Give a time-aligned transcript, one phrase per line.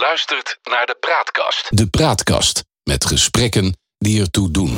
[0.00, 1.66] luistert naar de Praatkast.
[1.68, 4.76] De Praatkast met gesprekken die ertoe doen.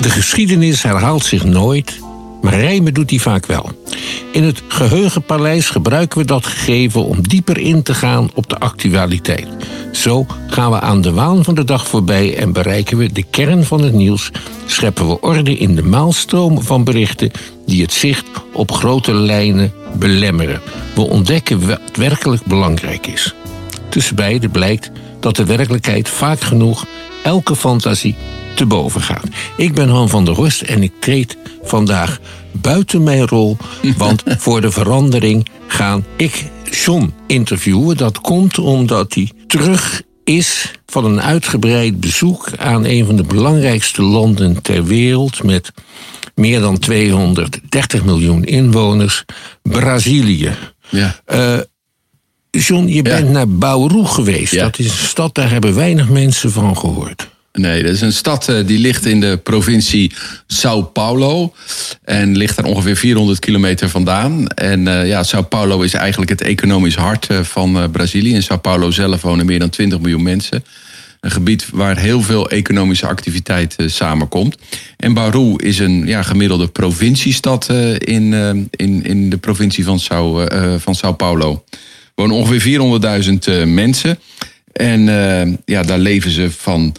[0.00, 1.98] De geschiedenis herhaalt zich nooit,
[2.46, 3.70] maar rijmen doet die vaak wel.
[4.32, 9.46] In het geheugenpaleis gebruiken we dat gegeven om dieper in te gaan op de actualiteit.
[9.92, 13.64] Zo gaan we aan de waan van de dag voorbij en bereiken we de kern
[13.64, 14.30] van het nieuws.
[14.66, 17.30] Scheppen we orde in de maalstroom van berichten
[17.66, 20.60] die het zicht op grote lijnen belemmeren.
[20.94, 23.34] We ontdekken wat werkelijk belangrijk is.
[23.88, 26.86] Tussen beiden blijkt dat de werkelijkheid vaak genoeg
[27.22, 28.16] elke fantasie
[28.56, 29.26] te boven gaat.
[29.56, 31.36] Ik ben Han van der Horst en ik treed
[31.68, 32.20] vandaag
[32.52, 33.56] buiten mijn rol,
[33.96, 37.96] want voor de verandering gaan ik John interviewen.
[37.96, 44.02] Dat komt omdat hij terug is van een uitgebreid bezoek aan een van de belangrijkste
[44.02, 45.72] landen ter wereld met
[46.34, 49.24] meer dan 230 miljoen inwoners,
[49.62, 50.52] Brazilië.
[50.88, 51.20] Ja.
[51.34, 51.58] Uh,
[52.50, 54.52] John, je bent naar Bauru geweest.
[54.52, 54.62] Ja.
[54.62, 57.28] Dat is een stad, daar hebben weinig mensen van gehoord.
[57.58, 60.12] Nee, dat is een stad uh, die ligt in de provincie
[60.46, 61.54] Sao Paulo.
[62.04, 64.46] En ligt daar ongeveer 400 kilometer vandaan.
[64.46, 68.34] En uh, ja, Sao Paulo is eigenlijk het economisch hart uh, van Brazilië.
[68.34, 70.64] In Sao Paulo zelf wonen meer dan 20 miljoen mensen.
[71.20, 74.56] Een gebied waar heel veel economische activiteit samenkomt.
[74.96, 77.68] En Bauru is een ja, gemiddelde provinciestad
[77.98, 78.32] in,
[78.70, 80.46] in, in de provincie van Sao,
[80.78, 81.64] van Sao Paulo.
[81.70, 81.78] Er
[82.14, 82.80] wonen ongeveer
[83.64, 84.18] 400.000 mensen.
[84.72, 85.02] En
[85.64, 86.94] ja, daar leven ze van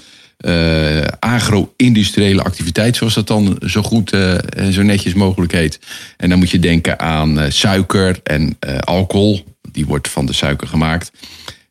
[0.46, 5.80] uh, agro-industriële activiteit, zoals dat dan zo goed en uh, zo netjes mogelijk heet.
[6.18, 9.46] En dan moet je denken aan uh, suiker en alcohol.
[9.72, 11.12] Die wordt van de suiker gemaakt.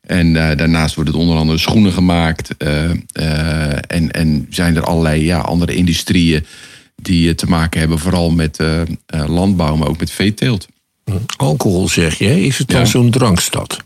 [0.01, 2.57] En daarnaast worden het onder andere schoenen gemaakt.
[2.57, 6.45] en, en zijn er allerlei ja, andere industrieën
[6.95, 8.59] die te maken hebben, vooral met
[9.27, 10.67] landbouw, maar ook met veeteelt.
[11.37, 12.85] Alcohol zeg je, is het dan Ja.
[12.85, 13.85] zo'n drankstad?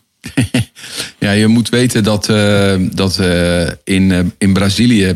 [1.22, 5.14] Ja, je moet weten dat, uh, dat uh, in, uh, in Brazilië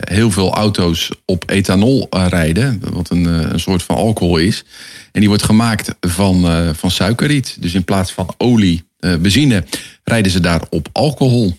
[0.00, 2.82] heel veel auto's op ethanol rijden.
[2.92, 4.64] Wat een, een soort van alcohol is.
[5.12, 7.56] En die wordt gemaakt van, van suikerriet.
[7.60, 9.64] Dus in plaats van olie, benzine,
[10.04, 11.56] rijden ze daar op alcohol.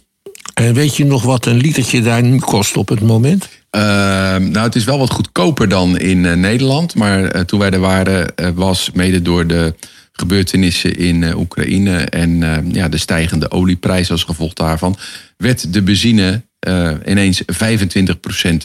[0.54, 3.50] En weet je nog wat een litertje daar nu kost op het moment?
[3.72, 6.96] nou, het is wel wat goedkoper dan in Nederland.
[6.96, 9.74] Maar toen wij er waren, was mede door de
[10.18, 14.98] gebeurtenissen in uh, Oekraïne en uh, ja, de stijgende olieprijs als gevolg daarvan,
[15.38, 17.46] werd de benzine uh, ineens 25%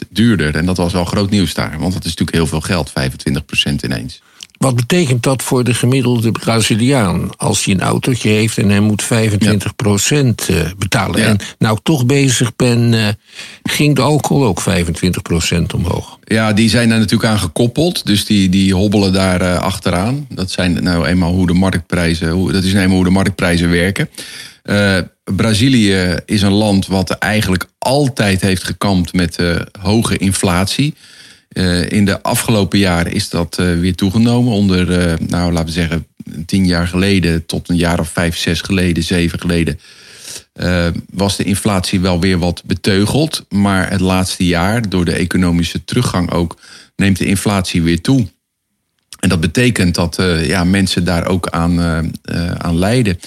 [0.09, 0.55] duurder.
[0.55, 2.93] En dat was wel groot nieuws daar, want dat is natuurlijk heel veel geld, 25%
[3.83, 4.21] ineens.
[4.63, 9.03] Wat betekent dat voor de gemiddelde Braziliaan als hij een autootje heeft en hij moet
[9.03, 10.71] 25 procent ja.
[10.77, 11.19] betalen?
[11.19, 11.25] Ja.
[11.25, 13.07] En nou toch bezig ben, uh,
[13.63, 16.17] ging de alcohol ook 25 procent omhoog?
[16.23, 20.27] Ja, die zijn daar natuurlijk aan gekoppeld, dus die, die hobbelen daar uh, achteraan.
[20.29, 23.69] Dat zijn nou eenmaal hoe de marktprijzen, hoe, dat is nou eenmaal hoe de marktprijzen
[23.69, 24.09] werken.
[24.63, 29.37] Uh, Brazilië is een land wat eigenlijk altijd heeft gekampt met
[29.81, 30.93] hoge inflatie.
[31.53, 34.53] Uh, in de afgelopen jaren is dat uh, weer toegenomen.
[34.53, 36.07] Onder, uh, nou laten we zeggen,
[36.45, 39.79] tien jaar geleden tot een jaar of vijf, zes geleden, zeven geleden.
[41.11, 43.45] was de inflatie wel weer wat beteugeld.
[43.49, 46.57] Maar het laatste jaar, door de economische teruggang ook,
[46.95, 48.27] neemt de inflatie weer toe.
[49.19, 51.79] En dat betekent dat ja, mensen daar ook aan,
[52.57, 53.19] aan lijden.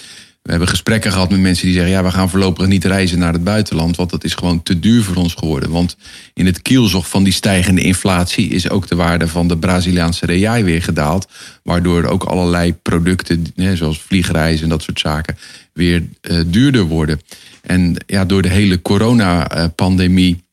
[0.47, 3.33] We hebben gesprekken gehad met mensen die zeggen: ja, we gaan voorlopig niet reizen naar
[3.33, 5.71] het buitenland, want dat is gewoon te duur voor ons geworden.
[5.71, 5.97] Want
[6.35, 10.63] in het kielzog van die stijgende inflatie is ook de waarde van de Braziliaanse real
[10.63, 11.29] weer gedaald,
[11.63, 15.39] waardoor ook allerlei producten, zoals vliegreizen en dat soort zaken,
[15.73, 17.21] weer uh, duurder worden.
[17.63, 20.45] En ja, door de hele coronapandemie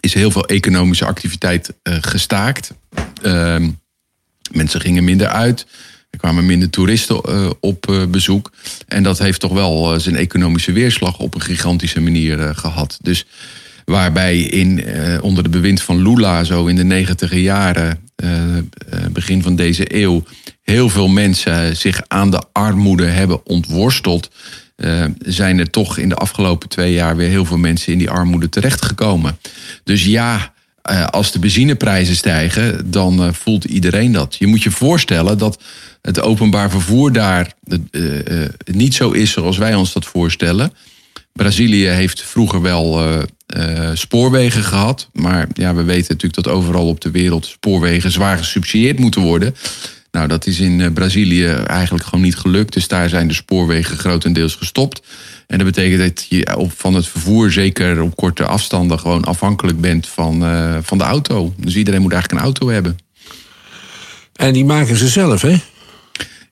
[0.00, 2.72] is heel veel economische activiteit uh, gestaakt.
[3.22, 3.56] Uh,
[4.52, 5.66] mensen gingen minder uit.
[6.14, 8.52] Er kwamen minder toeristen uh, op uh, bezoek.
[8.88, 12.98] En dat heeft toch wel uh, zijn economische weerslag op een gigantische manier gehad.
[13.00, 13.26] Dus
[13.84, 14.84] waarbij in,
[15.20, 18.00] onder de bewind van Lula, zo in de negentiger jaren,
[19.12, 20.24] begin van deze eeuw,
[20.62, 24.30] heel veel mensen zich aan de armoede hebben ontworsteld.
[25.18, 28.48] zijn er toch in de afgelopen twee jaar weer heel veel mensen in die armoede
[28.48, 29.38] terechtgekomen.
[29.84, 30.53] Dus ja,
[31.10, 34.36] als de benzineprijzen stijgen, dan voelt iedereen dat.
[34.38, 35.62] Je moet je voorstellen dat
[36.02, 37.52] het openbaar vervoer daar
[37.90, 40.72] uh, niet zo is zoals wij ons dat voorstellen.
[41.32, 43.02] Brazilië heeft vroeger wel
[43.94, 45.08] spoorwegen gehad.
[45.12, 49.54] Maar ja, we weten natuurlijk dat overal op de wereld spoorwegen zwaar gesubsidieerd moeten worden.
[50.10, 52.72] Nou, dat is in Brazilië eigenlijk gewoon niet gelukt.
[52.72, 55.02] Dus daar zijn de spoorwegen grotendeels gestopt.
[55.46, 59.80] En dat betekent dat je op, van het vervoer, zeker op korte afstanden, gewoon afhankelijk
[59.80, 60.44] bent van,
[60.82, 61.54] van de auto.
[61.56, 62.98] Dus iedereen moet eigenlijk een auto hebben.
[64.34, 65.56] En die maken ze zelf, hè?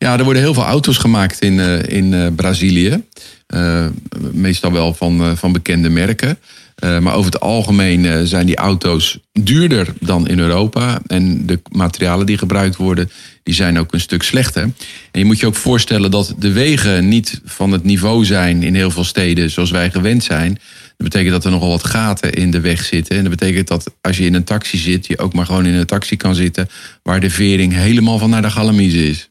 [0.03, 3.05] Ja, er worden heel veel auto's gemaakt in, eh, in eh, Brazilië.
[3.47, 3.87] Eh,
[4.33, 6.39] meestal wel van, van bekende merken.
[6.83, 11.01] Maar over het algemeen zijn die auto's duurder dan in Europa.
[11.07, 13.11] En de materialen die gebruikt worden,
[13.43, 14.63] die zijn ook een stuk slechter.
[14.63, 18.75] En je moet je ook voorstellen dat de wegen niet van het niveau zijn in
[18.75, 20.53] heel veel steden zoals wij gewend zijn.
[20.97, 23.17] Dat betekent dat er nogal wat gaten in de weg zitten.
[23.17, 25.75] En dat betekent dat als je in een taxi zit, je ook maar gewoon in
[25.75, 26.69] een taxi kan zitten
[27.03, 29.31] waar de vering helemaal van naar de galamise is.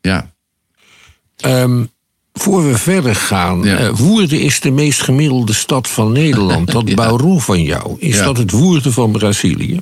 [0.00, 0.32] Ja.
[1.44, 1.90] Um,
[2.38, 3.80] voor we verder gaan, ja.
[3.80, 6.70] uh, Woerden is de meest gemiddelde stad van Nederland.
[6.72, 7.38] Dat ja.
[7.38, 9.80] van jou, is dat het Woerden van Brazilië?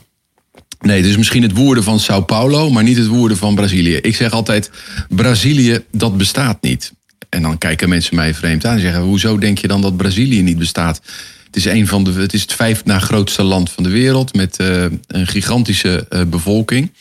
[0.81, 3.97] Nee, het is misschien het woorden van Sao Paulo, maar niet het woorden van Brazilië.
[3.97, 4.71] Ik zeg altijd,
[5.09, 6.93] Brazilië, dat bestaat niet.
[7.29, 10.43] En dan kijken mensen mij vreemd aan en zeggen, hoezo denk je dan dat Brazilië
[10.43, 11.01] niet bestaat?
[11.47, 14.35] Het is, een van de, het, is het vijf na grootste land van de wereld
[14.35, 16.93] met uh, een gigantische uh, bevolking.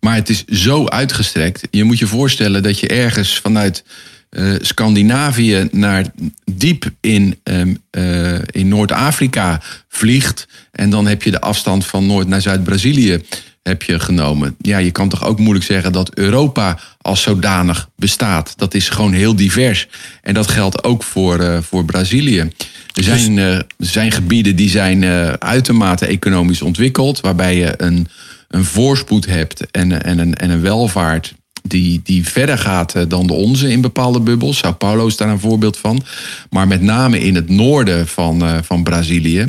[0.00, 1.68] Maar het is zo uitgestrekt.
[1.70, 3.84] Je moet je voorstellen dat je ergens vanuit
[4.30, 6.04] uh, Scandinavië naar
[6.44, 10.48] diep in, um, uh, in Noord-Afrika vliegt.
[10.72, 13.22] En dan heb je de afstand van Noord naar Zuid-Brazilië
[13.62, 14.56] heb je genomen.
[14.58, 18.52] Ja, je kan toch ook moeilijk zeggen dat Europa als zodanig bestaat.
[18.56, 19.88] Dat is gewoon heel divers.
[20.22, 22.50] En dat geldt ook voor, uh, voor Brazilië.
[22.94, 25.04] Er zijn, er zijn gebieden die zijn
[25.38, 28.08] uitermate economisch ontwikkeld, waarbij je een
[28.50, 33.26] een voorspoed hebt en, en, een, en een welvaart die, die verder gaat eh, dan
[33.26, 34.58] de onze in bepaalde bubbels.
[34.58, 36.02] Sao Paulo is daar een voorbeeld van.
[36.50, 39.46] Maar met name in het noorden van, uh, van Brazilië.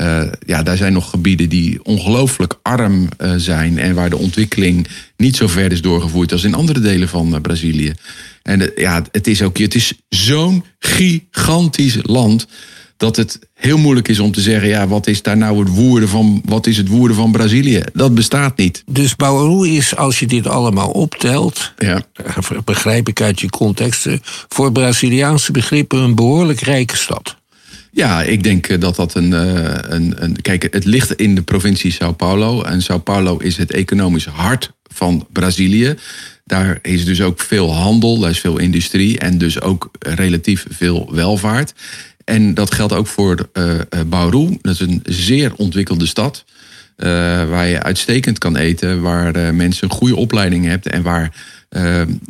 [0.00, 3.78] Uh, ja, daar zijn nog gebieden die ongelooflijk arm zijn.
[3.78, 7.92] En waar de ontwikkeling niet zo ver is doorgevoerd als in andere delen van Brazilië.
[8.42, 12.46] En ja, het is ook het is zo'n gigantisch land
[12.96, 16.08] dat het heel moeilijk is om te zeggen, ja, wat is daar nou het woorden
[16.08, 17.82] van, wat is het woorden van Brazilië?
[17.92, 18.82] Dat bestaat niet.
[18.86, 22.02] Dus Bauru is, als je dit allemaal optelt, ja.
[22.64, 27.36] begrijp ik uit je contexten, voor Braziliaanse begrippen een behoorlijk rijke stad.
[27.96, 30.40] Ja, ik denk eh, dat dat een, eh, een, een.
[30.40, 32.62] Kijk, het ligt in de provincie Sao Paulo.
[32.62, 35.94] En Sao Paulo is het economisch hart van Brazilië.
[36.44, 41.08] Daar is dus ook veel handel, daar is veel industrie en dus ook relatief veel
[41.14, 41.74] welvaart.
[42.26, 44.58] En dat geldt ook voor uh, Bauru.
[44.62, 46.44] Dat is een zeer ontwikkelde stad.
[46.96, 47.06] Uh,
[47.48, 49.00] waar je uitstekend kan eten.
[49.00, 50.92] Waar uh, mensen een goede opleiding hebben.
[50.92, 51.54] En waar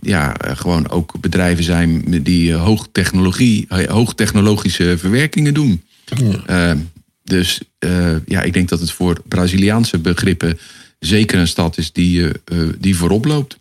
[0.00, 5.82] ja, gewoon ook bedrijven zijn die hoogtechnologie, hoogtechnologische verwerkingen doen.
[6.46, 6.76] Ja.
[7.24, 7.60] dus
[8.26, 10.58] ja, ik denk dat het voor Braziliaanse begrippen
[10.98, 12.28] zeker een stad is die,
[12.78, 13.58] die voorop loopt.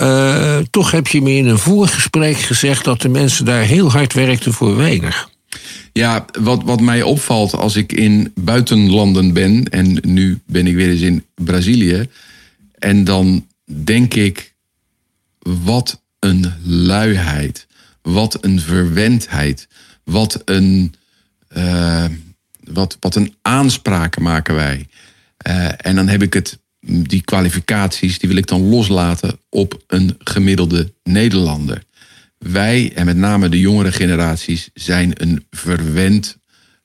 [0.00, 4.12] Uh, toch heb je me in een voorgesprek gezegd dat de mensen daar heel hard
[4.12, 5.30] werkten voor weinig.
[5.92, 10.90] Ja, wat, wat mij opvalt als ik in buitenlanden ben, en nu ben ik weer
[10.90, 12.08] eens in Brazilië,
[12.78, 14.54] en dan denk ik,
[15.38, 17.66] wat een luiheid,
[18.02, 19.68] wat een verwendheid,
[20.04, 20.94] wat een,
[21.56, 22.04] uh,
[22.64, 24.88] wat, wat een aanspraken maken wij.
[25.48, 30.16] Uh, en dan heb ik het die kwalificaties, die wil ik dan loslaten op een
[30.18, 31.82] gemiddelde Nederlander.
[32.38, 36.38] Wij, en met name de jongere generaties, zijn een verwend,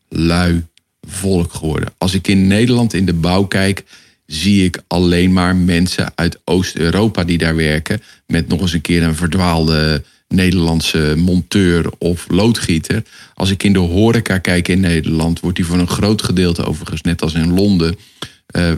[0.09, 0.65] lui
[1.01, 1.93] volk geworden.
[1.97, 3.83] Als ik in Nederland in de bouw kijk,
[4.25, 8.01] zie ik alleen maar mensen uit Oost-Europa die daar werken.
[8.27, 13.03] Met nog eens een keer een verdwaalde Nederlandse monteur of loodgieter.
[13.33, 17.01] Als ik in de horeca kijk in Nederland, wordt die voor een groot gedeelte overigens,
[17.01, 17.95] net als in Londen,
[18.57, 18.71] uh,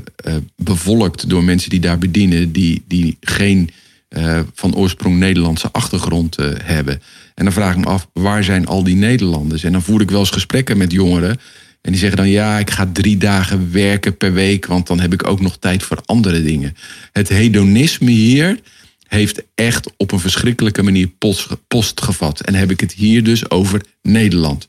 [0.56, 3.70] bevolkt door mensen die daar bedienen, die, die geen
[4.10, 7.02] uh, van oorsprong Nederlandse achtergrond hebben.
[7.36, 9.64] En dan vraag ik me af, waar zijn al die Nederlanders?
[9.64, 11.40] En dan voer ik wel eens gesprekken met jongeren.
[11.82, 15.14] En die zeggen dan, ja, ik ga drie dagen werken per week, want dan heb
[15.14, 16.76] ik ook nog tijd voor andere dingen.
[17.12, 18.60] Het hedonisme hier
[19.08, 22.42] heeft echt op een verschrikkelijke manier post, post gevat.
[22.42, 24.68] En heb ik het hier dus over Nederland.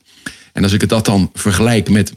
[0.53, 2.13] En als ik het dat dan vergelijk met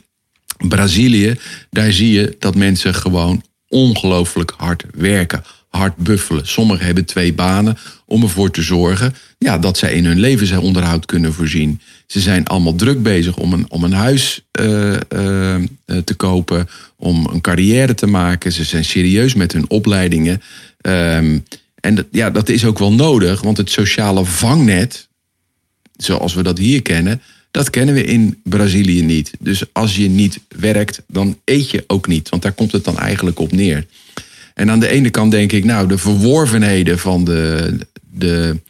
[0.68, 1.36] Brazilië,
[1.70, 5.44] daar zie je dat mensen gewoon ongelooflijk hard werken.
[5.68, 6.46] Hard buffelen.
[6.46, 11.32] Sommigen hebben twee banen om ervoor te zorgen ja, dat zij in hun levensonderhoud kunnen
[11.32, 11.80] voorzien.
[12.06, 14.98] Ze zijn allemaal druk bezig om een, om een huis uh, uh,
[16.04, 18.52] te kopen, om een carrière te maken.
[18.52, 20.42] Ze zijn serieus met hun opleidingen.
[20.80, 21.44] Um,
[21.80, 25.08] en dat, ja, dat is ook wel nodig, want het sociale vangnet,
[26.04, 29.30] zoals we dat hier kennen, dat kennen we in Brazilië niet.
[29.38, 32.28] Dus als je niet werkt, dan eet je ook niet.
[32.28, 33.86] Want daar komt het dan eigenlijk op neer.
[34.54, 37.76] En aan de ene kant denk ik, nou, de verworvenheden van de,
[38.10, 38.60] de,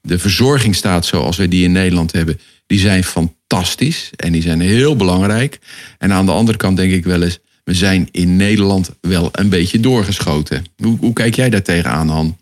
[0.00, 4.96] de verzorgingsstaat zoals we die in Nederland hebben, die zijn fantastisch en die zijn heel
[4.96, 5.58] belangrijk.
[5.98, 9.48] En aan de andere kant denk ik wel eens, we zijn in Nederland wel een
[9.48, 10.64] beetje doorgeschoten.
[10.76, 12.36] Hoe, hoe kijk jij daar tegenaan, Han?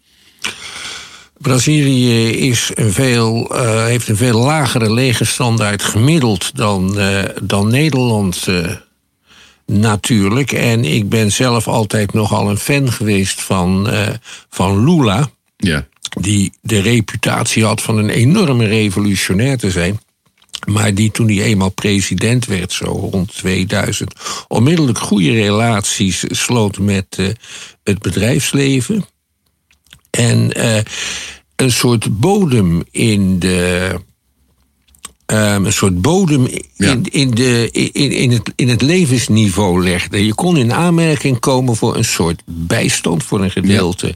[1.41, 8.47] Brazilië is een veel, uh, heeft een veel lagere legerstandaard gemiddeld dan, uh, dan Nederland.
[8.49, 8.71] Uh,
[9.67, 10.53] natuurlijk.
[10.53, 13.89] En ik ben zelf altijd nogal een fan geweest van,
[14.51, 15.31] van Lula.
[15.57, 15.87] Ja.
[16.21, 20.01] Die de reputatie had van een enorme revolutionair te zijn.
[20.67, 24.15] Maar die toen hij eenmaal president werd, zo rond 2000,
[24.49, 27.37] onmiddellijk goede relaties sloot met
[27.83, 29.05] het bedrijfsleven.
[30.11, 30.77] En uh,
[31.57, 33.91] een soort bodem in de.
[35.27, 36.97] Um, een soort bodem in, ja.
[37.03, 40.27] in, de, in, in, het, in het levensniveau legde.
[40.27, 44.07] Je kon in aanmerking komen voor een soort bijstand, voor een gedeelte.
[44.07, 44.15] Ja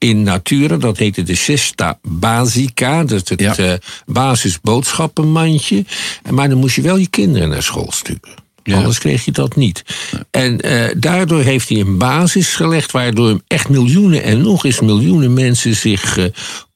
[0.00, 0.76] in Natura.
[0.76, 3.58] Dat heette de Cesta Basica, dat het ja.
[3.58, 3.72] uh,
[4.06, 5.84] basisboodschappenmandje.
[6.30, 8.34] Maar dan moest je wel je kinderen naar school sturen.
[8.62, 8.76] Ja.
[8.76, 9.84] Anders kreeg je dat niet.
[10.30, 12.90] En uh, daardoor heeft hij een basis gelegd...
[12.90, 16.24] waardoor echt miljoenen en nog eens miljoenen mensen zich uh,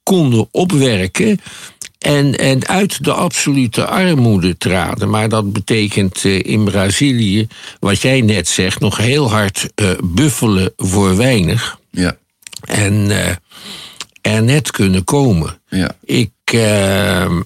[0.03, 1.41] konden opwerken...
[1.99, 5.11] En, en uit de absolute armoede traden.
[5.11, 7.47] Maar dat betekent uh, in Brazilië,
[7.81, 9.69] wat jij net zegt, nog heel hard
[10.03, 11.79] buffelen voor weinig.
[11.91, 12.17] Ja
[12.65, 13.11] en
[14.21, 15.61] er net kunnen komen.
[15.69, 15.97] Ja.
[16.05, 17.41] Ik, uh,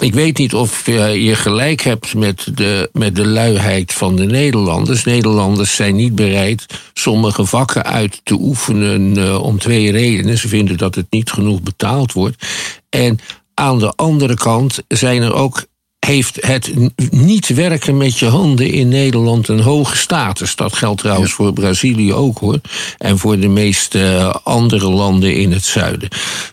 [0.00, 4.24] ik weet niet of uh, je gelijk hebt met de, met de luiheid van de
[4.24, 5.04] Nederlanders.
[5.04, 10.38] Nederlanders zijn niet bereid sommige vakken uit te oefenen om twee redenen.
[10.38, 12.46] Ze vinden dat het niet genoeg betaald wordt.
[12.88, 13.18] En
[13.54, 15.64] aan de andere kant zijn er ook
[16.06, 16.72] heeft het
[17.10, 20.56] niet werken met je handen in Nederland een hoge status.
[20.56, 22.60] Dat geldt trouwens voor Brazilië ook hoor.
[22.98, 26.08] En voor de meeste andere landen in het zuiden.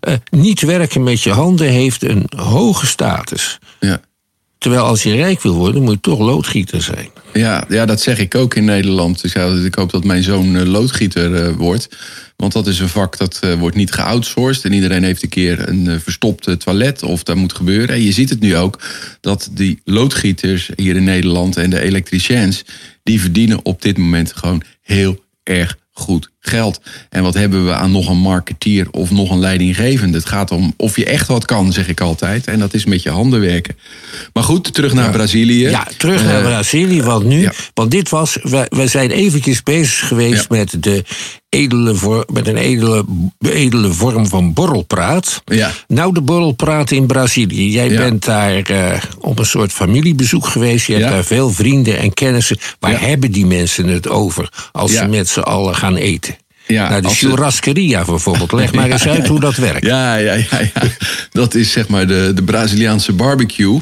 [0.08, 3.60] Uh, niet werken met je handen heeft een hoge status.
[3.80, 4.02] Ja.
[4.58, 7.10] Terwijl als je rijk wil worden, moet je toch loodgieter zijn.
[7.34, 9.22] Ja, ja dat zeg ik ook in Nederland.
[9.22, 11.90] Dus ik hoop dat mijn zoon uh, loodgieter uh, wordt.
[12.36, 14.66] Want dat is een vak dat uh, wordt niet geoutsourced.
[14.66, 17.96] En iedereen heeft een keer een uh, verstopte toilet of dat moet gebeuren.
[17.96, 18.80] En je ziet het nu ook
[19.22, 22.64] dat die loodgieters hier in Nederland en de elektriciens...
[23.04, 26.82] die verdienen op dit moment gewoon heel erg goed geld.
[27.10, 30.18] En wat hebben we aan nog een marketeer of nog een leidinggevende?
[30.18, 32.48] Het gaat om of je echt wat kan, zeg ik altijd.
[32.48, 33.78] En dat is met je handen werken.
[34.34, 35.12] Maar goed, terug naar ja.
[35.12, 35.70] Brazilië.
[35.70, 37.02] Ja, terug naar uh, Brazilië.
[37.02, 37.52] Want nu, ja.
[37.74, 40.58] want dit was, we, zijn eventjes bezig geweest ja.
[40.58, 41.04] met de
[41.50, 43.06] edele voor, met een edele,
[43.40, 45.42] edele vorm van borrelpraat.
[45.46, 45.72] Ja.
[45.88, 47.72] Nou, de borrelpraat in Brazilië.
[47.72, 50.88] Jij bent daar uh, op een soort familiebezoek geweest.
[50.88, 52.58] Je hebt daar veel vrienden en kennissen.
[52.80, 56.37] Waar hebben die mensen het over als ze met z'n allen gaan eten?
[56.68, 58.52] Ja, nou, de churrascaria bijvoorbeeld.
[58.52, 59.86] Leg maar eens uit hoe dat werkt.
[59.86, 60.82] Ja, ja, ja, ja.
[61.32, 63.80] dat is zeg maar de, de Braziliaanse barbecue.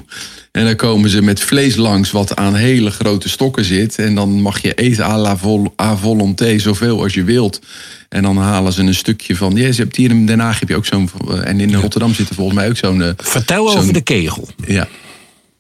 [0.52, 3.98] En dan komen ze met vlees langs wat aan hele grote stokken zit.
[3.98, 7.62] En dan mag je eten à la vol, à volonté, zoveel als je wilt.
[8.10, 9.56] En dan halen ze een stukje van...
[9.56, 11.10] Ja, je hebt hier in Den Haag heb je ook zo'n...
[11.44, 13.14] En in Rotterdam zit er volgens mij ook zo'n...
[13.18, 14.48] Vertel zo over de kegel.
[14.68, 14.88] Ja,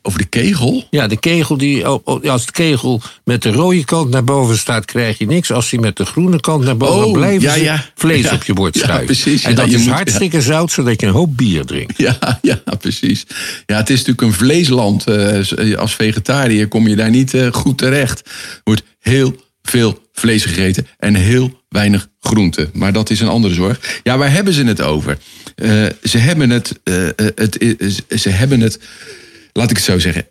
[0.05, 0.87] over de kegel?
[0.89, 1.85] Ja, de kegel die.
[1.85, 5.51] Als de kegel met de rode kant naar boven staat, krijg je niks.
[5.51, 7.85] Als die met de groene kant naar boven oh, ja, ja.
[7.95, 9.05] vlees ja, op je bord schuiven.
[9.05, 11.97] Precies, en dat je is moet, hartstikke zout, zodat je een hoop bier drinkt.
[11.97, 13.25] Ja, ja, precies.
[13.65, 15.09] Ja, het is natuurlijk een vleesland.
[15.09, 18.19] Uh, als vegetariër kom je daar niet uh, goed terecht.
[18.25, 22.69] Er wordt heel veel vlees gegeten en heel weinig groente.
[22.73, 23.99] Maar dat is een andere zorg.
[24.03, 25.17] Ja, waar hebben ze het over?
[25.55, 26.79] Uh, ze hebben het,
[27.35, 27.57] het
[28.15, 28.79] ze hebben het,
[29.57, 30.27] laat ik het zo zeggen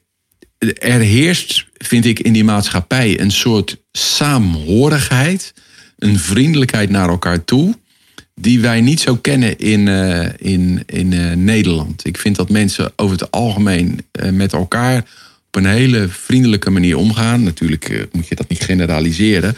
[0.73, 5.55] er heerst, vind ik, in die maatschappij een soort saamhorigheid,
[5.99, 7.75] een vriendelijkheid naar elkaar toe,
[8.35, 12.07] die wij niet zo kennen in, uh, in, in uh, Nederland.
[12.07, 14.99] Ik vind dat mensen over het algemeen uh, met elkaar
[15.47, 17.43] op een hele vriendelijke manier omgaan.
[17.43, 19.57] Natuurlijk moet je dat niet generaliseren.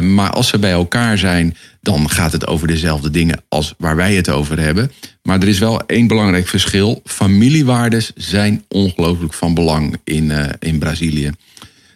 [0.00, 4.14] Maar als ze bij elkaar zijn, dan gaat het over dezelfde dingen als waar wij
[4.14, 4.90] het over hebben.
[5.22, 7.00] Maar er is wel één belangrijk verschil.
[7.04, 11.30] Familiewaardes zijn ongelooflijk van belang in, uh, in Brazilië.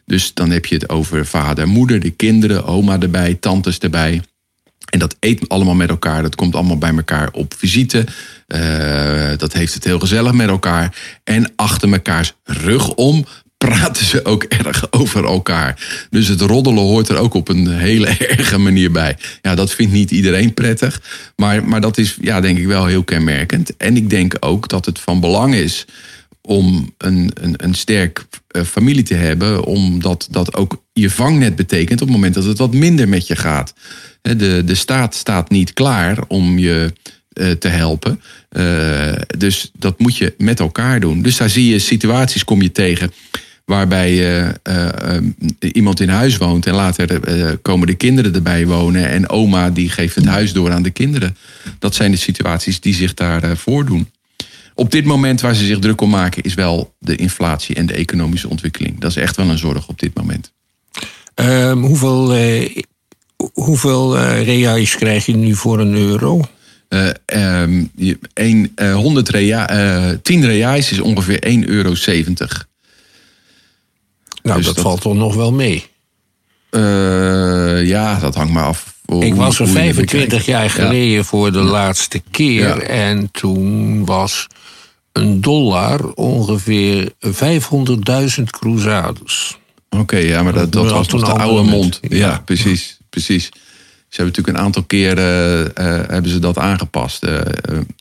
[0.06, 4.22] Dus dan heb je het over vader, moeder, de kinderen, oma erbij, tantes erbij.
[4.90, 6.22] En dat eet allemaal met elkaar.
[6.22, 8.06] Dat komt allemaal bij elkaar op visite.
[8.46, 10.96] Uh, dat heeft het heel gezellig met elkaar.
[11.24, 13.24] En achter mekaars rug om
[13.66, 16.06] praten ze ook erg over elkaar.
[16.10, 19.16] Dus het roddelen hoort er ook op een hele erge manier bij.
[19.42, 21.02] Ja, dat vindt niet iedereen prettig.
[21.36, 23.76] Maar, maar dat is, ja, denk ik wel heel kenmerkend.
[23.76, 25.84] En ik denk ook dat het van belang is
[26.40, 28.24] om een, een, een sterk
[28.56, 29.64] uh, familie te hebben.
[29.64, 33.36] Omdat dat ook je vangnet betekent op het moment dat het wat minder met je
[33.36, 33.74] gaat.
[34.22, 36.92] De, de staat staat niet klaar om je
[37.32, 38.20] uh, te helpen.
[38.56, 41.22] Uh, dus dat moet je met elkaar doen.
[41.22, 43.12] Dus daar zie je situaties, kom je tegen
[43.64, 45.22] Waarbij eh, eh, eh,
[45.58, 49.08] iemand in huis woont en later eh, komen de kinderen erbij wonen.
[49.08, 51.36] En oma die geeft het huis door aan de kinderen.
[51.78, 54.10] Dat zijn de situaties die zich daar voordoen.
[54.74, 57.94] Op dit moment waar ze zich druk om maken is wel de inflatie en de
[57.94, 59.00] economische ontwikkeling.
[59.00, 60.52] Dat is echt wel een zorg op dit moment.
[61.34, 62.36] Ehm, hoeveel
[63.52, 66.40] hoeveel reais krijg je nu voor een euro?
[67.24, 67.84] Ehm,
[68.34, 72.71] een, eh, 100 rea, eh 10 reais is ongeveer 1,70 euro.
[74.42, 75.86] Nou, Dus dat, dat- valt toch nog wel mee.
[76.70, 78.94] Eh, ja, dat hangt maar af.
[79.04, 80.44] hoe- Ik was er hoe je het 25 bekijkt.
[80.46, 80.68] jaar Ja.
[80.88, 82.60] geleden voor de laatste keer.
[82.60, 82.78] Ja.
[82.80, 84.46] En toen was
[85.12, 89.58] een dollar ongeveer 500.000 cruzados.
[89.90, 92.00] Oké, ja, maar dat, dat was nog de oude mond.
[92.08, 92.42] Ja.
[92.44, 93.48] precies, precies.
[94.12, 97.22] Ze hebben natuurlijk een aantal keren eh, hebben ze dat aangepast.
[97.22, 97.44] Eh, eh,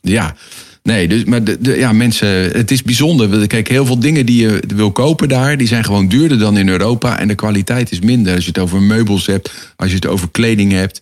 [0.00, 0.34] ja,
[0.82, 3.46] nee, dus, maar de, de- ja, mensen, het is bijzonder.
[3.46, 6.68] Kijk, heel veel dingen die je wil kopen daar, die zijn gewoon duurder dan in
[6.68, 7.18] Europa.
[7.18, 8.34] En de kwaliteit is minder.
[8.34, 11.00] Als je het over meubels hebt, als je het over kleding hebt.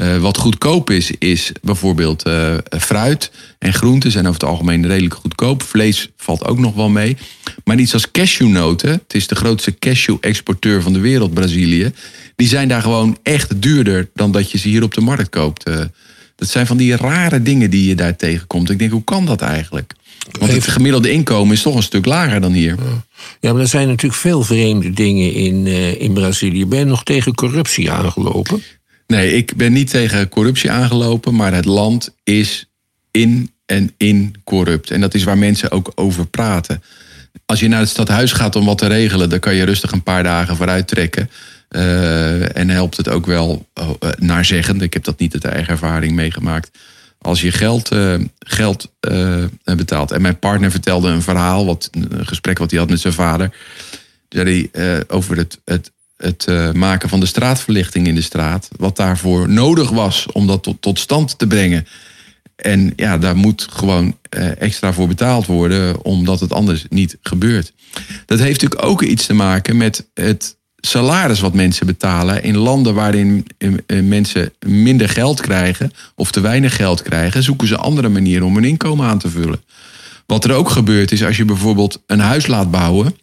[0.00, 5.14] Eh, wat goedkoop is, is bijvoorbeeld eh, fruit en groenten zijn over het algemeen redelijk
[5.14, 5.62] goedkoop.
[5.62, 7.16] Vlees valt ook nog wel mee.
[7.64, 11.92] Maar iets als cashewnoten, het is de grootste cashew-exporteur van de wereld, Brazilië.
[12.36, 15.64] Die zijn daar gewoon echt duurder dan dat je ze hier op de markt koopt.
[15.64, 15.80] Eh,
[16.36, 18.70] dat zijn van die rare dingen die je daar tegenkomt.
[18.70, 19.92] Ik denk, hoe kan dat eigenlijk?
[20.38, 22.76] Want het gemiddelde inkomen is toch een stuk lager dan hier.
[23.40, 25.66] Ja, maar er zijn natuurlijk veel vreemde dingen in,
[25.98, 26.66] in Brazilië.
[26.66, 28.62] Ben je nog tegen corruptie aangelopen?
[29.10, 32.70] Nee, ik ben niet tegen corruptie aangelopen, maar het land is
[33.10, 34.90] in en in corrupt.
[34.90, 36.82] En dat is waar mensen ook over praten.
[37.46, 40.02] Als je naar het stadhuis gaat om wat te regelen, dan kan je rustig een
[40.02, 41.30] paar dagen vooruit trekken.
[41.68, 44.80] Eh, en helpt het ook wel uh, naar zeggen.
[44.80, 46.70] Ik heb dat niet uit eigen ervaring meegemaakt.
[47.18, 50.10] Als je geld, eh, geld eh, betaalt.
[50.10, 53.54] En mijn partner vertelde een verhaal, wat, een gesprek wat hij had met zijn vader.
[54.28, 58.68] Zei hij eh, over het, het, het eh, maken van de straatverlichting in de straat.
[58.76, 61.86] Wat daarvoor nodig was om dat tot, stand te brengen.
[62.56, 67.72] En ja, daar moet gewoon eh, extra voor betaald worden, omdat het anders niet gebeurt.
[68.26, 72.94] Dat heeft natuurlijk ook iets te maken met het salaris wat mensen betalen in landen
[72.94, 78.46] waarin eh, mensen minder geld krijgen of te weinig geld krijgen, zoeken ze andere manieren
[78.46, 79.62] om hun inkomen aan te vullen.
[80.26, 83.16] Wat er ook gebeurt is als je bijvoorbeeld een huis laat bouwen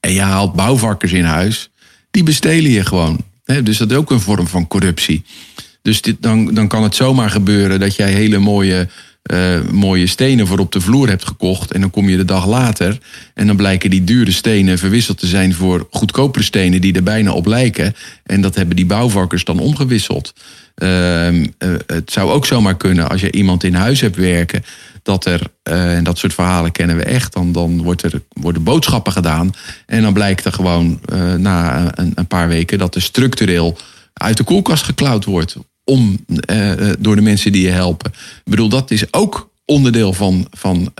[0.00, 1.69] en je haalt bouwvakkers in huis,
[2.10, 3.24] die bestelen je gewoon.
[3.44, 5.22] Hè, Dus dat is ook een vorm van corruptie.
[5.82, 8.88] Dus dit, dan, dan kan het zomaar gebeuren dat jij hele mooie,
[9.22, 11.72] eh, mooie stenen voor op de vloer hebt gekocht.
[11.72, 12.98] En dan kom je de dag later.
[13.34, 17.32] En dan blijken die dure stenen verwisseld te zijn voor goedkopere stenen die er bijna
[17.32, 17.94] op lijken.
[18.24, 20.32] En dat hebben die bouwvakkers dan omgewisseld.
[20.80, 24.64] Ehm, eh, het zou ook zomaar kunnen als je iemand in huis hebt werken.
[25.02, 28.62] Dat er, eh, en dat soort verhalen kennen we echt, dan, dan wordt er, worden
[28.62, 29.52] boodschappen gedaan.
[29.86, 33.78] En dan blijkt er gewoon eh, na een, een paar weken dat er structureel
[34.12, 35.56] uit de koelkast geklauwd wordt.
[35.84, 36.24] Om,
[36.98, 38.10] door de mensen die je helpen.
[38.44, 40.92] Ik bedoel, dat is ook onderdeel van, van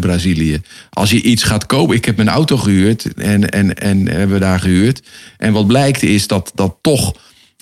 [0.00, 0.60] Brazilië.
[0.90, 1.96] Als je iets gaat kopen.
[1.96, 5.02] Ik heb mijn auto gehuurd en, en, en hebben we daar gehuurd.
[5.36, 7.14] En wat blijkt is dat, dat toch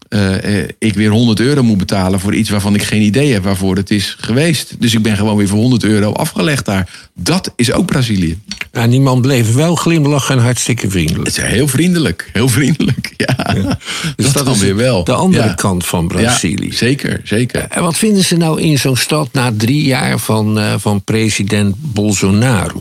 [0.08, 3.76] eh, ik weer 100 euro moet betalen voor iets waarvan ik geen idee heb waarvoor
[3.76, 4.74] het is geweest.
[4.80, 7.08] Dus ik ben gewoon weer voor 100 euro afgelegd daar.
[7.14, 8.38] Dat is ook Brazilië.
[8.70, 11.26] En die man bleef wel glimlachen en hartstikke vriendelijk.
[11.26, 12.30] Het is heel vriendelijk.
[12.32, 13.12] Heel vriendelijk.
[13.16, 13.34] Ja.
[14.16, 15.04] Dus dat, dan is weer wel.
[15.04, 15.54] de andere Ja.
[15.54, 16.66] kant van Brazilië.
[16.66, 17.66] Ja, zeker, zeker.
[17.68, 21.74] En wat vinden ze nou in zo'n stad na drie jaar van, eh, van president
[21.78, 22.80] Bolsonaro?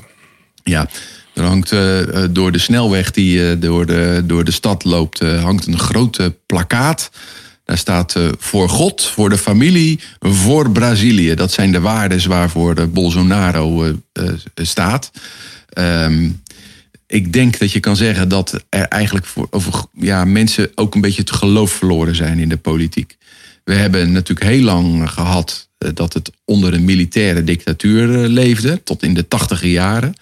[0.64, 0.90] Ja,
[1.36, 5.20] er hangt eh, eh, door de snelweg die eh, door, de, door de stad loopt,
[5.20, 7.10] hangt een grote plakkaat.
[7.64, 11.36] Daar staat voor God, voor de familie, voor Brazilië.
[11.36, 13.94] Dat zijn de waarden waarvoor Bolsonaro
[14.56, 15.12] staat.
[15.70, 16.30] Ehm,
[17.08, 21.02] ik denk dat je kan zeggen dat er eigenlijk voor, over, ja, mensen ook een
[21.02, 23.18] beetje het geloof verloren zijn in de politiek.
[23.66, 29.04] We hebben natuurlijk heel lang gehad eh, dat het onder een militaire dictatuur leefde, tot
[29.04, 30.14] in de tachtige jaren.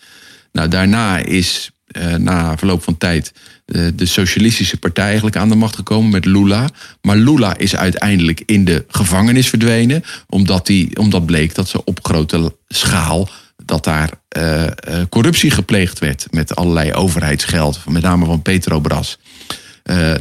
[0.53, 3.33] Nou, daarna is eh, na verloop van tijd
[3.65, 6.69] eh, de Socialistische Partij eigenlijk aan de macht gekomen met Lula.
[7.01, 11.99] Maar Lula is uiteindelijk in de gevangenis verdwenen, omdat, die, omdat bleek dat ze op
[12.01, 13.29] grote schaal
[13.65, 14.65] dat daar eh,
[15.09, 19.19] corruptie gepleegd werd met allerlei overheidsgeld, met name van Petrobras.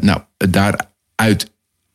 [0.00, 1.50] Nou, daaruit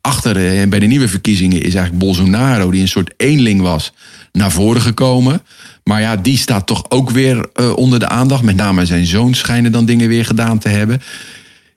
[0.07, 3.93] achter eh, bij de nieuwe verkiezingen is eigenlijk Bolsonaro, die een soort eenling was,
[4.31, 5.41] naar voren gekomen.
[5.83, 8.43] Maar ja, die staat toch ook weer eh, onder de aandacht.
[8.43, 11.01] Met name zijn zoon schijnen dan dingen weer gedaan te hebben.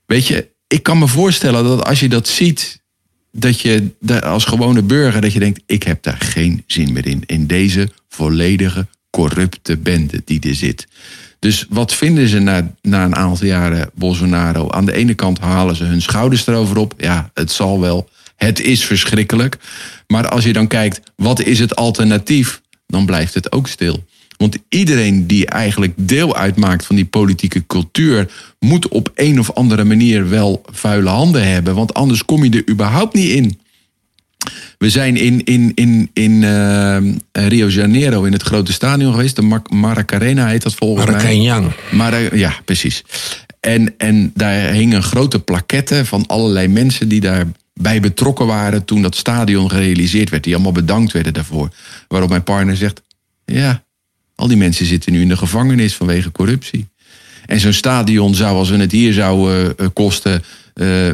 [0.07, 2.81] Weet je, ik kan me voorstellen dat als je dat ziet,
[3.33, 7.23] dat je als gewone burger, dat je denkt, ik heb daar geen zin meer in.
[7.27, 10.87] In deze volledige corrupte bende die er zit.
[11.39, 14.71] Dus wat vinden ze na, na een aantal jaren Bolsonaro?
[14.71, 16.95] Aan de ene kant halen ze hun schouders erover op.
[16.97, 18.09] Ja, het zal wel.
[18.45, 19.57] Het is verschrikkelijk.
[20.07, 22.61] Maar als je dan kijkt, wat is het alternatief?
[22.87, 24.05] Dan blijft het ook stil.
[24.37, 29.85] Want iedereen die eigenlijk deel uitmaakt van die politieke cultuur, moet op een of andere
[29.85, 31.75] manier wel vuile handen hebben.
[31.75, 33.59] Want anders kom je er überhaupt niet in.
[34.79, 39.37] We zijn in, in, in, in uh, Rio Janeiro in het grote stadion geweest.
[39.37, 41.65] De Mar Maracarena heet dat volgens Maracanang.
[41.65, 41.99] mij.
[41.99, 43.05] Mara ja, precies.
[43.61, 47.21] En, en daar hing een grote plaquette van allerlei mensen die
[47.81, 50.45] daarbij betrokken waren toen dat stadion gerealiseerd werd.
[50.45, 51.69] Die allemaal bedankt werden daarvoor.
[52.09, 53.03] Waarop mijn partner zegt:
[53.45, 53.83] Ja,
[54.35, 56.89] al die mensen zitten nu in de gevangenis vanwege corruptie.
[57.47, 60.43] En zo'n stadion zou, als we het hier zouden uh, kosten,
[60.75, 61.13] uh, uh,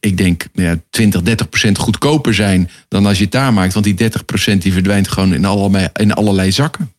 [0.00, 3.72] ik denk ja, 20, 30 procent goedkoper zijn dan als je het daar maakt.
[3.72, 6.92] Want die 30 procent die verdwijnt gewoon in allerlei, in allerlei zakken.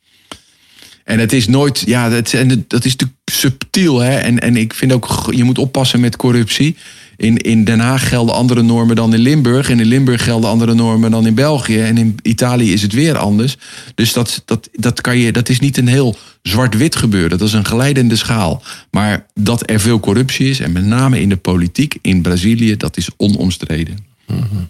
[1.04, 4.00] En het is nooit, ja, dat, en dat is natuurlijk subtiel.
[4.00, 4.16] Hè?
[4.16, 6.76] En, en ik vind ook, je moet oppassen met corruptie.
[7.18, 9.70] In, in Den Haag gelden andere normen dan in Limburg.
[9.70, 11.80] En in Limburg gelden andere normen dan in België.
[11.80, 13.58] En in Italië is het weer anders.
[13.96, 17.38] Dus dat, dat, dat, kan je, dat is niet een heel zwart-wit gebeuren.
[17.38, 18.62] Dat is een geleidende schaal.
[18.92, 22.98] Maar dat er veel corruptie is, en met name in de politiek in Brazilië, dat
[22.98, 24.06] is onomstreden.
[24.26, 24.70] -hmm.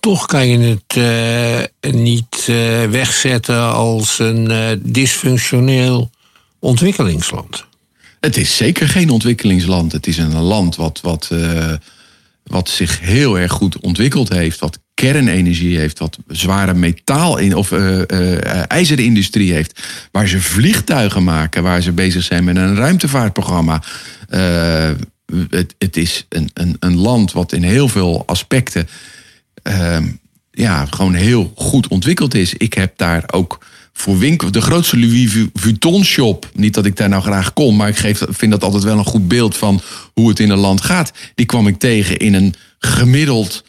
[0.00, 6.10] Toch kan je het uh, niet uh, wegzetten als een uh, dysfunctioneel
[6.58, 7.66] ontwikkelingsland.
[8.20, 9.92] Het is zeker geen ontwikkelingsland.
[9.92, 11.72] Het is een land wat, wat, uh,
[12.42, 14.58] wat zich heel erg goed ontwikkeld heeft.
[14.58, 15.98] Wat kernenergie heeft.
[15.98, 19.82] Wat zware metaal in, of uh, uh, ijzerindustrie heeft.
[20.10, 21.62] Waar ze vliegtuigen maken.
[21.62, 23.82] Waar ze bezig zijn met een ruimtevaartprogramma.
[25.50, 28.88] Het, het, is een, een, een land wat in heel veel aspecten.
[30.50, 32.54] ja, gewoon heel goed ontwikkeld is.
[32.54, 33.58] Ik heb daar ook
[33.98, 36.50] voor winkel, de grootste Louis Vuitton shop.
[36.54, 39.04] Niet dat ik daar nou graag kom, maar ik geef, vind dat altijd wel een
[39.04, 39.80] goed beeld van
[40.14, 41.12] hoe het in een land gaat.
[41.34, 43.64] Die kwam ik tegen in een gemiddeld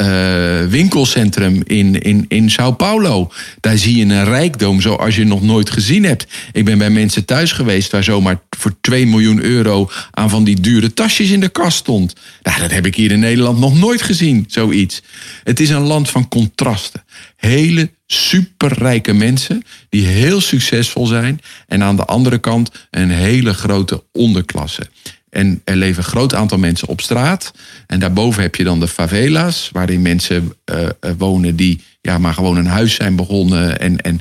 [0.00, 3.32] uh, winkelcentrum in, in, in Sao Paulo.
[3.60, 6.26] Daar zie je een rijkdom zoals je nog nooit gezien hebt.
[6.52, 10.60] Ik ben bij mensen thuis geweest waar zomaar voor 2 miljoen euro aan van die
[10.60, 12.14] dure tasjes in de kast stond.
[12.42, 15.02] Nou, dat heb ik hier in Nederland nog nooit gezien, zoiets.
[15.44, 17.04] Het is een land van contrasten.
[17.36, 21.40] Hele superrijke mensen die heel succesvol zijn.
[21.66, 24.88] En aan de andere kant een hele grote onderklasse.
[25.34, 27.52] En er leven een groot aantal mensen op straat.
[27.86, 32.56] En daarboven heb je dan de favela's, waarin mensen uh, wonen die ja, maar gewoon
[32.56, 34.20] een huis zijn begonnen en, en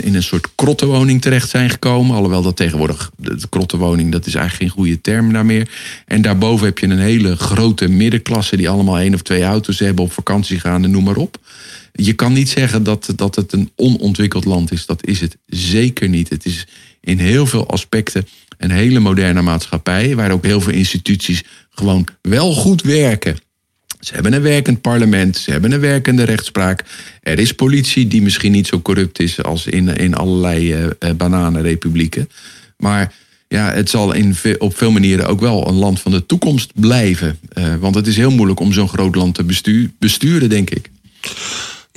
[0.00, 2.16] in een soort krottenwoning terecht zijn gekomen.
[2.16, 5.70] Alhoewel dat tegenwoordig, de krottenwoning, dat is eigenlijk geen goede term daar meer.
[6.06, 10.04] En daarboven heb je een hele grote middenklasse die allemaal één of twee auto's hebben,
[10.04, 11.38] op vakantie gaan en noem maar op.
[11.92, 14.86] Je kan niet zeggen dat, dat het een onontwikkeld land is.
[14.86, 16.28] Dat is het zeker niet.
[16.28, 16.66] Het is
[17.00, 18.26] in heel veel aspecten
[18.58, 23.36] een hele moderne maatschappij, waar ook heel veel instituties gewoon wel goed werken.
[24.00, 26.84] Ze hebben een werkend parlement, ze hebben een werkende rechtspraak.
[27.22, 32.28] Er is politie die misschien niet zo corrupt is als in, in allerlei uh, bananenrepublieken.
[32.76, 33.12] Maar
[33.48, 37.38] ja, het zal in, op veel manieren ook wel een land van de toekomst blijven.
[37.52, 39.44] Uh, want het is heel moeilijk om zo'n groot land te
[39.98, 40.90] besturen, denk ik.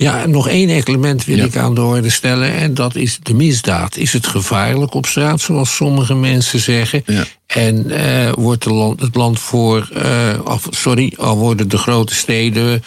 [0.02, 1.44] Ja, nog één element wil ja.
[1.44, 2.52] ik aan de orde stellen.
[2.52, 3.96] En dat is de misdaad.
[3.96, 7.02] Is het gevaarlijk op straat, zoals sommige mensen zeggen?
[7.06, 7.24] Ja.
[7.46, 9.88] En uh, wordt land, het land voor.
[9.96, 12.82] Uh, sorry, al worden de grote steden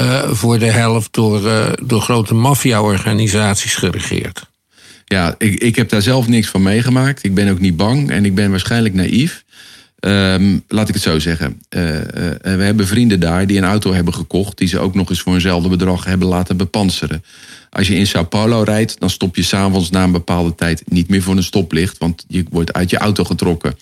[0.00, 1.40] uh, voor de helft door,
[1.82, 4.48] door grote maffia-organisaties geregeerd?
[5.04, 7.24] Ja, ik, ik heb daar zelf niks van meegemaakt.
[7.24, 9.44] Ik ben ook niet bang en ik ben waarschijnlijk naïef.
[10.00, 11.62] Um, laat ik het zo zeggen.
[11.70, 12.00] Uh, uh,
[12.42, 14.58] we hebben vrienden daar die een auto hebben gekocht.
[14.58, 17.24] die ze ook nog eens voor eenzelfde bedrag hebben laten bepanseren.
[17.70, 21.08] Als je in Sao Paulo rijdt, dan stop je s'avonds na een bepaalde tijd niet
[21.08, 21.98] meer voor een stoplicht.
[21.98, 23.74] Want je wordt uit je auto getrokken.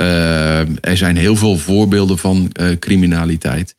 [0.00, 3.74] Uh, er zijn heel veel voorbeelden van criminaliteit.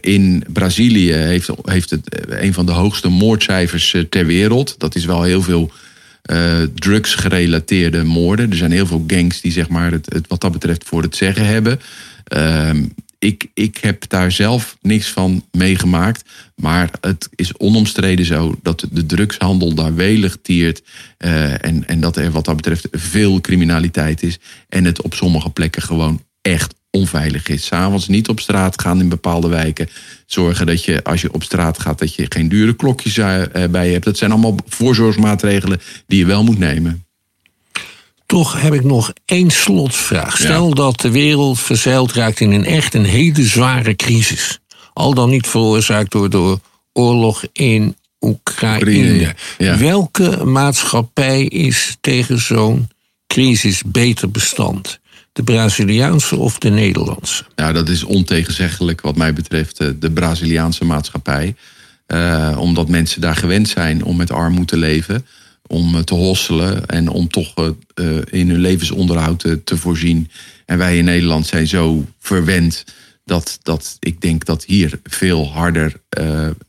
[0.00, 4.74] in Brazilië heeft, heeft het een van de hoogste moordcijfers ter wereld.
[4.78, 5.70] Dat is wel heel veel
[6.30, 8.50] uh, drugsgerelateerde moorden.
[8.50, 11.16] Er zijn heel veel gangs die zeg maar, het, het wat dat betreft voor het
[11.16, 11.80] zeggen hebben.
[12.36, 12.70] Uh,
[13.18, 16.24] ik, ik heb daar zelf niks van meegemaakt.
[16.56, 20.82] Maar het is onomstreden zo dat de drugshandel daar welig tiert.
[21.18, 24.38] Uh, en, en dat er wat dat betreft veel criminaliteit is.
[24.68, 27.64] En het op sommige plekken gewoon echt onveilig is.
[27.64, 29.88] S'avonds niet op straat gaan in bepaalde wijken.
[30.26, 33.14] Zorgen dat je als je op straat gaat, dat je geen dure klokjes
[33.70, 34.04] bij je hebt.
[34.04, 37.04] Dat zijn allemaal voorzorgsmaatregelen die je wel moet nemen.
[38.26, 40.36] Toch heb ik nog één slotvraag.
[40.36, 40.74] Stel ja.
[40.74, 44.58] dat de wereld verzeild raakt in een echt een hele zware crisis.
[44.92, 46.58] Al dan niet veroorzaakt door de
[46.92, 49.34] oorlog in Oekraïne.
[49.58, 49.78] Ja.
[49.78, 52.88] Welke maatschappij is tegen zo'n
[53.26, 55.00] crisis beter bestand?
[55.34, 57.44] De Braziliaanse of de Nederlandse?
[57.54, 61.54] Ja, dat is ontegenzeggelijk wat mij betreft eh, de Braziliaanse maatschappij.
[62.06, 65.26] Uh, omdat mensen daar gewend zijn om met armoede te leven,
[65.66, 67.54] om eh, te hosselen en om toch
[68.30, 70.30] in hun levensonderhoud te, te, voorzien.
[70.66, 72.84] En wij in Nederland zijn zo verwend
[73.24, 76.00] dat, dat ik denk dat hier veel harder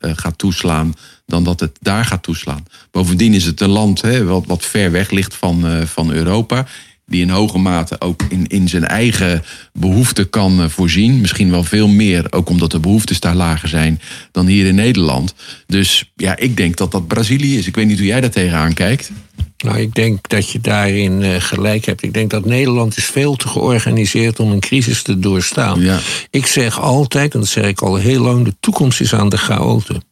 [0.01, 0.93] gaat toeslaan
[1.25, 2.65] dan dat het daar gaat toeslaan.
[2.91, 6.65] Bovendien is het een land hè, wat, wat ver weg ligt van, van Europa
[7.05, 11.21] die in hoge mate ook in, in zijn eigen behoeften kan eh, voorzien.
[11.21, 15.33] Misschien wel veel meer, ook omdat de behoeftes daar lager zijn dan hier in Nederland.
[15.67, 17.67] Dus ja, ik denk dat dat Brazilië is.
[17.67, 19.11] Ik weet niet hoe jij daar tegenaan kijkt.
[19.57, 22.03] Nou, ik denk dat je daarin uh, gelijk hebt.
[22.03, 25.81] Ik denk dat Nederland is veel te georganiseerd om een crisis te doorstaan.
[25.81, 25.99] Ja.
[26.29, 29.37] Ik zeg altijd, en dat zeg ik al heel lang, de toekomst is aan de
[29.37, 30.03] chaoten.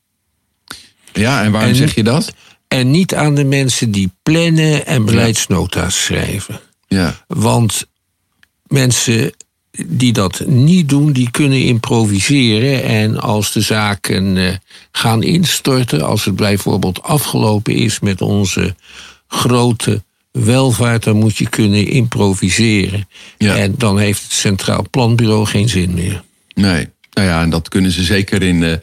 [1.13, 2.33] Ja, en waarom zeg je dat?
[2.67, 6.59] En niet aan de mensen die plannen en beleidsnota's schrijven.
[6.93, 7.25] Ja.
[7.27, 7.87] Want
[8.67, 9.33] mensen
[9.87, 12.83] die dat niet doen, die kunnen improviseren.
[12.83, 14.53] En als de zaken uh,
[14.91, 18.75] gaan instorten, als het bijvoorbeeld afgelopen is met onze
[19.27, 23.07] grote welvaart, dan moet je kunnen improviseren.
[23.37, 23.55] Ja.
[23.55, 26.23] En dan heeft het Centraal Planbureau geen zin meer.
[26.53, 28.61] Nee, nou ja, en dat kunnen ze zeker in.
[28.61, 28.73] Uh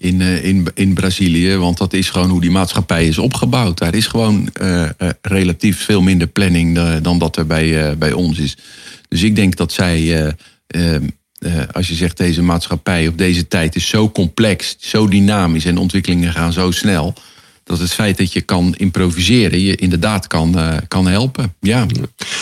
[0.00, 1.56] in, uh, in, in Brazilië.
[1.56, 3.78] Want dat is gewoon hoe die maatschappij is opgebouwd.
[3.78, 8.38] Daar is gewoon uh, uh, relatief veel minder planning dan dat er bij, bij ons
[8.38, 8.56] is.
[9.08, 10.34] Dus ik denk dat zij,
[10.66, 11.06] ehm,
[11.72, 16.32] als je zegt deze maatschappij op deze tijd is zo complex, zo dynamisch en ontwikkelingen
[16.32, 17.14] gaan zo snel
[17.70, 21.54] dat het feit dat je kan improviseren je inderdaad kan, uh, kan helpen.
[21.60, 21.86] Ja.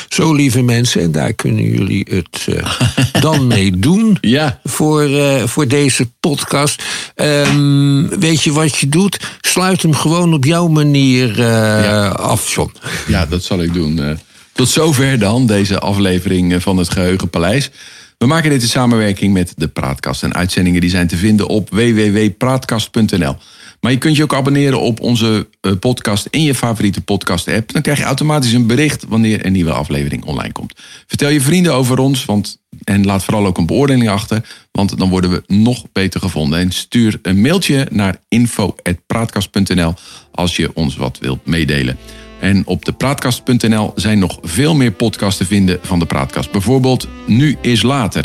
[0.08, 2.80] Zo, lieve mensen, en daar kunnen jullie het uh,
[3.20, 4.60] dan mee doen ja.
[4.64, 6.82] voor, uh, voor deze podcast.
[7.16, 9.20] Um, weet je wat je doet?
[9.40, 12.08] Sluit hem gewoon op jouw manier ja.
[12.08, 12.72] af, John.
[13.06, 14.18] Ja, dat zal ik doen.
[14.52, 17.70] tot zover dan deze aflevering van het Geheugenpaleis.
[18.18, 20.22] We maken dit in samenwerking met de Praatkast.
[20.22, 23.36] En uitzendingen die zijn te vinden op www.praatkast.nl.
[23.80, 27.72] Maar je kunt je ook abonneren op onze eh, podcast in je favoriete podcast-app.
[27.72, 30.72] Dan krijg je automatisch een bericht wanneer een nieuwe aflevering online komt.
[31.06, 35.08] Vertel je vrienden over ons want, en laat vooral ook een beoordeling achter, want dan
[35.08, 36.58] worden we nog beter gevonden.
[36.58, 39.94] En stuur een mailtje naar info.praatkast.nl
[40.32, 41.98] als je ons wat wilt meedelen.
[42.40, 46.50] En op de praatkast.nl zijn nog veel meer podcasts te vinden van de Praatkast.
[46.50, 48.24] Bijvoorbeeld Nu is Later.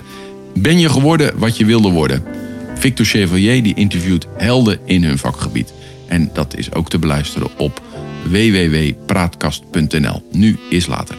[0.54, 2.24] Ben je geworden wat je wilde worden?
[2.84, 5.74] Victor Chevalier die interviewt helden in hun vakgebied.
[6.08, 7.82] En dat is ook te beluisteren op
[8.24, 10.24] www.praatkast.nl.
[10.32, 11.15] Nu is later.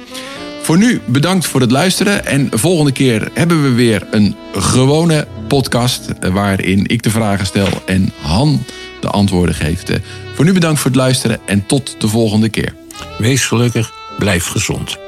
[0.63, 2.27] Voor nu bedankt voor het luisteren.
[2.27, 6.09] En volgende keer hebben we weer een gewone podcast.
[6.33, 8.65] waarin ik de vragen stel en Han
[9.01, 9.91] de antwoorden geeft.
[10.35, 12.75] Voor nu bedankt voor het luisteren en tot de volgende keer.
[13.19, 14.99] Wees gelukkig, blijf gezond.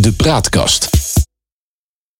[0.00, 0.99] De Praatkast.